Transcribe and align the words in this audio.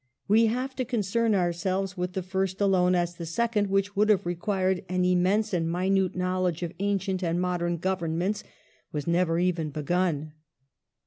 We 0.27 0.47
have 0.47 0.75
to 0.77 0.83
concern 0.83 1.35
ourselves 1.35 1.95
with 1.95 2.13
the 2.13 2.23
first 2.23 2.59
alone, 2.59 2.95
as 2.95 3.13
the 3.13 3.25
second, 3.27 3.67
which 3.69 3.95
would 3.95 4.09
have 4.09 4.25
required 4.25 4.83
an 4.89 5.05
im 5.05 5.21
mense 5.21 5.53
and 5.53 5.71
minute 5.71 6.15
knowledge 6.15 6.63
of 6.63 6.73
ancient 6.79 7.21
and 7.23 7.39
modern 7.39 7.77
governments, 7.77 8.43
was 8.91 9.05
never 9.05 9.37
even 9.37 9.69
begun. 9.69 10.33